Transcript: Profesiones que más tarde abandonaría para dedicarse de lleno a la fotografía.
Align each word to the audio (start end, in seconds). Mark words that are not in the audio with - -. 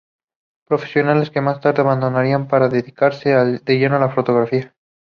Profesiones 0.65 1.29
que 1.29 1.41
más 1.41 1.61
tarde 1.61 1.81
abandonaría 1.83 2.47
para 2.47 2.69
dedicarse 2.69 3.29
de 3.29 3.75
lleno 3.77 3.97
a 3.97 3.99
la 3.99 4.09
fotografía. 4.09 4.73